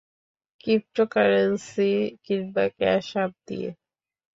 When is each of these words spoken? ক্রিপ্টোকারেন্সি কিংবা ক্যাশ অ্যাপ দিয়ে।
ক্রিপ্টোকারেন্সি 0.63 1.91
কিংবা 2.25 2.63
ক্যাশ 2.77 3.07
অ্যাপ 3.13 3.31
দিয়ে। 3.47 3.69